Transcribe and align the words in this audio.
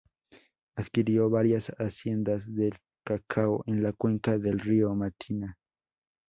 Adquirió 0.77 1.29
varias 1.29 1.67
haciendas 1.77 2.51
de 2.55 2.71
cacao 3.05 3.63
en 3.67 3.83
la 3.83 3.93
cuenca 3.93 4.39
del 4.39 4.59
río 4.59 4.95
Matina. 4.95 5.59